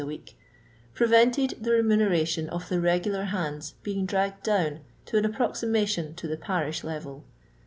[0.01, 0.35] a week—
[0.95, 6.37] pieTented the remuneration of the regular hands being dragged down to an approximation to the
[6.37, 7.23] pariui level.